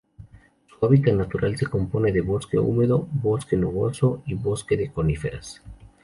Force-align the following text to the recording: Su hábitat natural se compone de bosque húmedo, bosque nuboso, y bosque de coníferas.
Su 0.65 0.83
hábitat 0.83 1.13
natural 1.13 1.55
se 1.57 1.67
compone 1.67 2.11
de 2.11 2.21
bosque 2.21 2.57
húmedo, 2.57 3.07
bosque 3.11 3.55
nuboso, 3.55 4.23
y 4.25 4.33
bosque 4.33 4.75
de 4.75 4.91
coníferas. 4.91 5.61